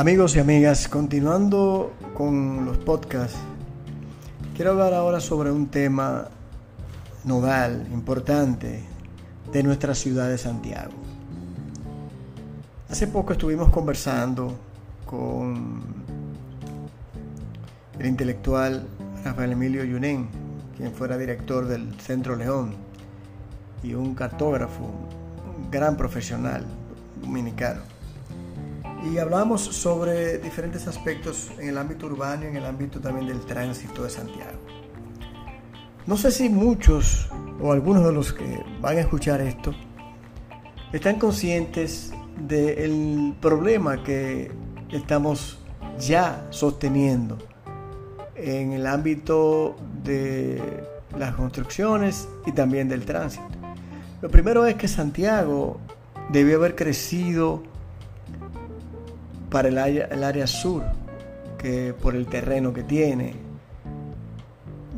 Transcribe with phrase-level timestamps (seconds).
[0.00, 3.36] Amigos y amigas, continuando con los podcasts,
[4.56, 6.28] quiero hablar ahora sobre un tema
[7.24, 8.82] nodal, importante,
[9.52, 10.92] de nuestra ciudad de Santiago.
[12.88, 14.54] Hace poco estuvimos conversando
[15.04, 15.82] con
[17.98, 18.88] el intelectual
[19.22, 20.30] Rafael Emilio Yunen,
[20.78, 22.74] quien fuera director del Centro León,
[23.82, 24.84] y un cartógrafo,
[25.58, 26.64] un gran profesional
[27.20, 27.89] dominicano
[29.02, 33.40] y hablamos sobre diferentes aspectos en el ámbito urbano y en el ámbito también del
[33.40, 34.58] tránsito de Santiago.
[36.06, 37.28] No sé si muchos
[37.60, 39.74] o algunos de los que van a escuchar esto
[40.92, 42.12] están conscientes
[42.48, 44.50] del problema que
[44.90, 45.58] estamos
[45.98, 47.38] ya sosteniendo
[48.34, 50.82] en el ámbito de
[51.16, 53.44] las construcciones y también del tránsito.
[54.22, 55.78] Lo primero es que Santiago
[56.30, 57.62] debió haber crecido
[59.50, 60.82] para el área, el área sur,
[61.58, 63.34] que por el terreno que tiene,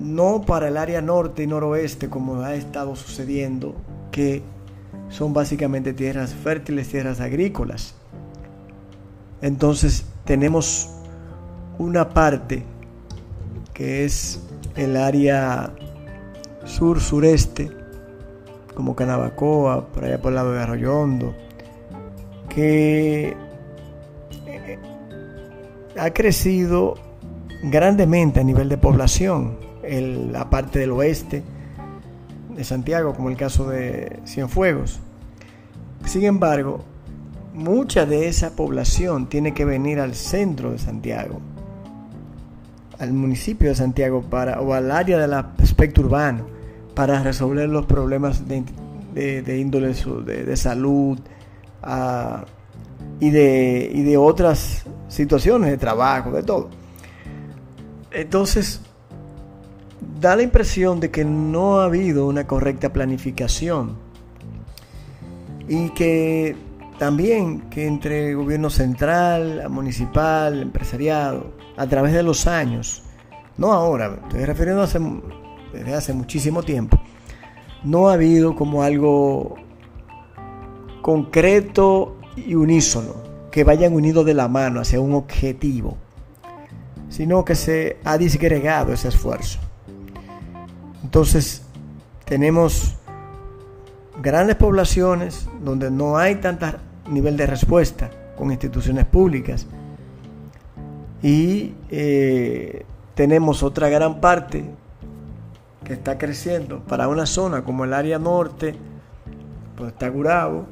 [0.00, 3.74] no para el área norte y noroeste como ha estado sucediendo,
[4.10, 4.42] que
[5.08, 7.94] son básicamente tierras fértiles, tierras agrícolas.
[9.40, 10.90] Entonces tenemos
[11.78, 12.64] una parte
[13.72, 14.40] que es
[14.74, 15.72] el área
[16.64, 17.70] sur-sureste,
[18.74, 21.34] como Canabacoa, por allá por el lado de Arroyo Hondo,
[25.98, 26.94] ha crecido
[27.62, 31.42] grandemente a nivel de población, la parte del oeste
[32.54, 35.00] de Santiago, como el caso de Cienfuegos.
[36.04, 36.84] Sin embargo,
[37.54, 41.40] mucha de esa población tiene que venir al centro de Santiago,
[42.98, 46.46] al municipio de Santiago para, o al área del aspecto urbano
[46.94, 48.64] para resolver los problemas de,
[49.58, 51.18] índole de, salud
[53.20, 56.68] y, de, y de otras situaciones de trabajo, de todo.
[58.10, 58.80] Entonces,
[60.20, 63.96] da la impresión de que no ha habido una correcta planificación
[65.68, 66.56] y que
[66.98, 73.04] también que entre gobierno central, municipal, empresariado, a través de los años,
[73.56, 74.86] no ahora, estoy refiriendo
[75.72, 76.98] desde hace muchísimo tiempo,
[77.84, 79.54] no ha habido como algo
[81.02, 83.14] concreto y unísono
[83.50, 85.96] que vayan unidos de la mano hacia un objetivo,
[87.08, 89.58] sino que se ha disgregado ese esfuerzo.
[91.02, 91.62] Entonces,
[92.24, 92.96] tenemos
[94.20, 96.66] grandes poblaciones donde no hay tanto
[97.08, 99.66] nivel de respuesta con instituciones públicas
[101.22, 102.84] y eh,
[103.14, 104.64] tenemos otra gran parte
[105.84, 108.74] que está creciendo para una zona como el área norte,
[109.76, 110.66] pues está Gurabo,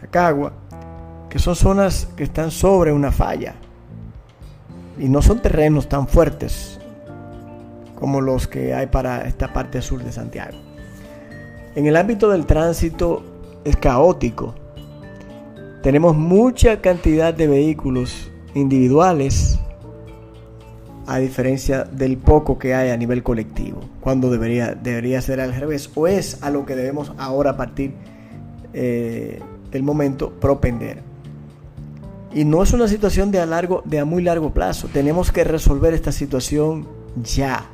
[0.00, 0.52] Jacagua,
[1.30, 3.54] que son zonas que están sobre una falla
[4.98, 6.78] y no son terrenos tan fuertes
[7.94, 10.58] como los que hay para esta parte sur de Santiago.
[11.76, 13.22] En el ámbito del tránsito
[13.64, 14.54] es caótico.
[15.82, 19.58] Tenemos mucha cantidad de vehículos individuales
[21.06, 25.90] a diferencia del poco que hay a nivel colectivo, cuando debería, debería ser al revés,
[25.94, 27.94] o es a lo que debemos ahora a partir
[28.72, 31.09] eh, del momento propender.
[32.32, 34.88] Y no es una situación de a, largo, de a muy largo plazo.
[34.92, 36.86] Tenemos que resolver esta situación
[37.22, 37.66] ya.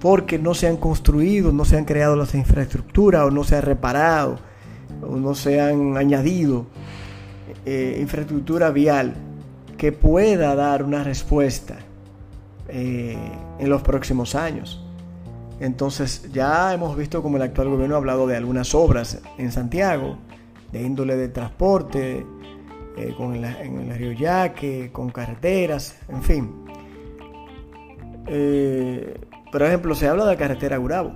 [0.00, 3.60] Porque no se han construido, no se han creado las infraestructuras o no se ha
[3.60, 4.38] reparado
[5.02, 6.66] o no se han añadido
[7.66, 9.14] eh, infraestructura vial
[9.78, 11.76] que pueda dar una respuesta
[12.68, 13.16] eh,
[13.58, 14.84] en los próximos años.
[15.60, 20.18] Entonces ya hemos visto como el actual gobierno ha hablado de algunas obras en Santiago,
[20.72, 22.26] de índole de transporte,
[22.96, 26.64] eh, con en el con carreteras, en fin.
[28.26, 29.18] Eh,
[29.50, 31.12] por ejemplo, se habla de la carretera Gurabo,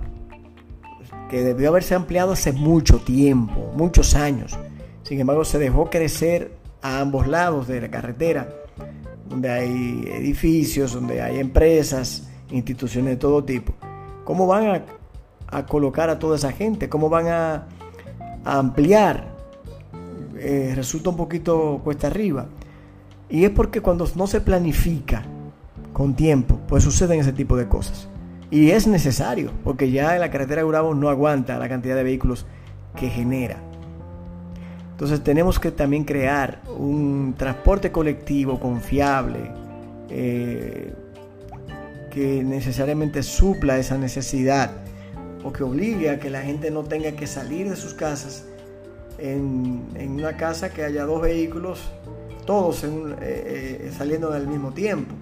[1.29, 4.57] que debió haberse ampliado hace mucho tiempo, muchos años.
[5.03, 8.49] Sin embargo, se dejó crecer a ambos lados de la carretera,
[9.29, 13.73] donde hay edificios, donde hay empresas, instituciones de todo tipo.
[14.25, 14.83] ¿Cómo van
[15.47, 16.89] a, colocar a toda esa gente?
[16.89, 17.67] ¿Cómo van a
[18.43, 19.38] ampliar
[20.39, 22.47] eh, resulta un poquito cuesta arriba.
[23.29, 25.23] Y es porque cuando no se planifica
[25.93, 28.07] con tiempo, pues suceden ese tipo de cosas.
[28.51, 32.03] Y es necesario, porque ya en la carretera de Urabo no aguanta la cantidad de
[32.03, 32.45] vehículos
[32.95, 33.57] que genera.
[34.91, 39.51] Entonces tenemos que también crear un transporte colectivo confiable,
[40.09, 40.93] eh,
[42.09, 44.71] que necesariamente supla esa necesidad
[45.43, 48.45] o que obligue a que la gente no tenga que salir de sus casas
[49.19, 51.79] en, una casa que haya dos vehículos
[52.45, 52.83] todos
[53.97, 55.13] saliendo al mismo tiempo.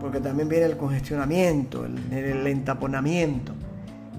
[0.00, 3.52] Porque también viene el congestionamiento, el, entaponamiento.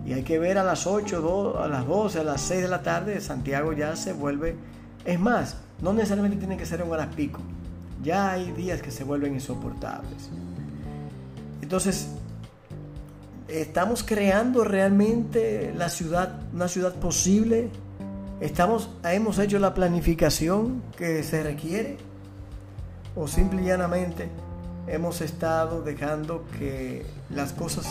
[0.06, 2.82] Y hay que ver a las 8, a las 12, a las 6 de la
[2.84, 4.56] tarde, Santiago ya se vuelve...
[5.06, 7.40] Es más, no necesariamente tiene que ser en horas pico.
[8.04, 10.30] Ya hay días que se vuelven insoportables.
[11.62, 12.08] Entonces,
[13.48, 17.70] ¿estamos creando realmente la ciudad, una ciudad posible?
[18.41, 21.97] ¿Estamos, ¿Hemos hecho la planificación que se requiere?
[23.13, 24.30] ¿O simple y llanamente
[24.88, 27.86] hemos estado dejando que las cosas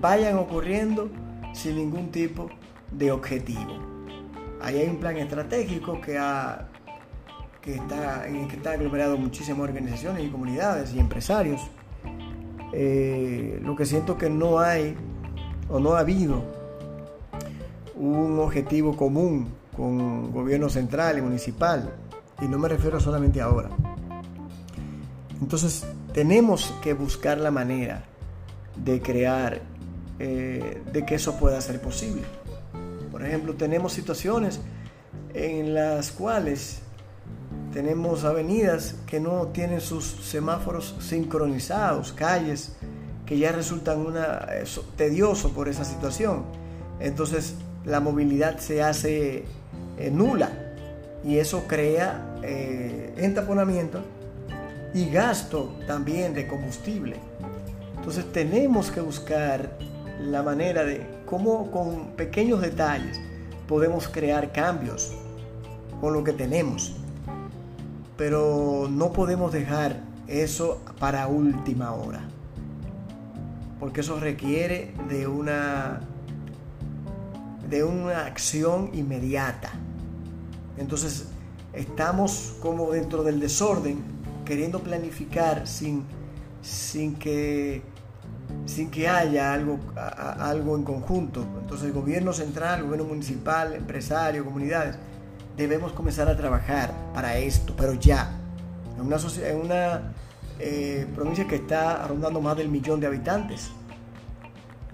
[0.00, 1.08] vayan ocurriendo
[1.52, 2.50] sin ningún tipo
[2.90, 3.78] de objetivo?
[4.60, 6.66] Ahí hay un plan estratégico que, ha,
[7.62, 11.60] que, está, en que está aglomerado muchísimas organizaciones y comunidades y empresarios
[12.72, 14.96] eh, lo que siento que no hay
[15.70, 16.42] o no ha habido
[17.94, 21.92] un objetivo común con gobierno central y municipal,
[22.40, 23.70] y no me refiero solamente ahora.
[25.40, 28.04] Entonces tenemos que buscar la manera
[28.76, 29.60] de crear,
[30.18, 32.22] eh, de que eso pueda ser posible.
[33.10, 34.60] Por ejemplo, tenemos situaciones
[35.34, 36.80] en las cuales
[37.72, 42.72] tenemos avenidas que no tienen sus semáforos sincronizados, calles
[43.26, 44.46] que ya resultan una,
[44.96, 46.44] tedioso por esa situación.
[47.00, 49.44] Entonces la movilidad se hace
[49.98, 50.50] eh, nula
[51.24, 54.00] y eso crea eh, entaponamiento
[54.94, 57.16] y gasto también de combustible.
[57.96, 59.78] Entonces tenemos que buscar
[60.20, 63.20] la manera de cómo con pequeños detalles
[63.66, 65.12] podemos crear cambios
[66.00, 66.96] con lo que tenemos
[68.16, 72.20] pero no podemos dejar eso para última hora.
[73.78, 76.00] Porque eso requiere de una
[77.68, 79.72] de una acción inmediata.
[80.78, 81.26] Entonces,
[81.72, 84.02] estamos como dentro del desorden,
[84.44, 86.04] queriendo planificar sin,
[86.62, 87.82] sin, que,
[88.66, 91.44] sin que haya algo, algo en conjunto.
[91.60, 94.96] Entonces, el gobierno central, el gobierno municipal, empresario, comunidades,
[95.56, 98.30] debemos comenzar a trabajar para esto, pero ya.
[98.96, 100.12] En una, en una
[100.58, 103.70] eh, provincia que está rondando más del millón de habitantes.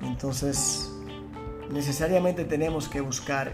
[0.03, 0.91] Entonces,
[1.71, 3.53] necesariamente tenemos que buscar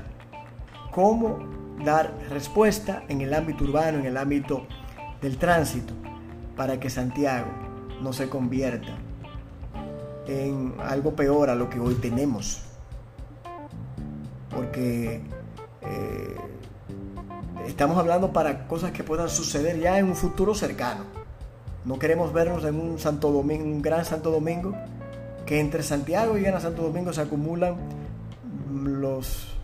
[0.91, 4.67] cómo dar respuesta en el ámbito urbano, en el ámbito
[5.21, 5.95] del tránsito,
[6.57, 7.49] para que Santiago
[8.03, 8.97] no se convierta
[10.27, 12.63] en algo peor a lo que hoy tenemos.
[14.51, 15.21] Porque
[15.83, 16.37] eh,
[17.67, 21.05] estamos hablando para cosas que puedan suceder ya en un futuro cercano.
[21.85, 24.75] No queremos vernos en un Santo Domingo, un gran Santo Domingo,
[25.47, 27.77] que entre Santiago y Gran Santo Domingo se acumulan
[28.83, 29.58] los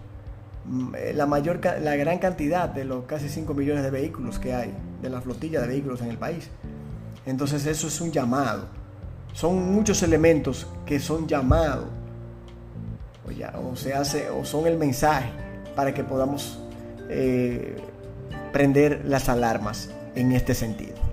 [1.14, 4.72] la mayor la gran cantidad de los casi 5 millones de vehículos que hay,
[5.02, 6.48] de la flotilla de vehículos en el país.
[7.26, 8.66] Entonces eso es un llamado.
[9.32, 11.86] Son muchos elementos que son llamados
[13.26, 15.30] o, o se hace o son el mensaje
[15.74, 16.58] para que podamos
[17.08, 17.76] eh,
[18.52, 21.03] prender las alarmas en este sentido.